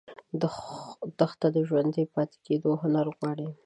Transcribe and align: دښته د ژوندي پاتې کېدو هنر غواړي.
دښته 1.19 1.47
د 1.55 1.57
ژوندي 1.67 2.03
پاتې 2.13 2.37
کېدو 2.45 2.69
هنر 2.81 3.07
غواړي. 3.17 3.47